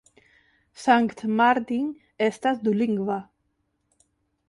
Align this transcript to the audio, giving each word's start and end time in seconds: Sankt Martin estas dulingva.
Sankt 0.83 1.21
Martin 1.41 1.93
estas 2.31 2.65
dulingva. 2.67 3.23